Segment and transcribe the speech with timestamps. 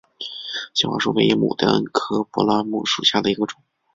[0.73, 3.61] 金花树为野牡丹科柏拉木属下的一个种。